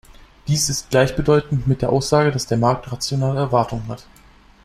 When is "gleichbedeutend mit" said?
0.89-1.83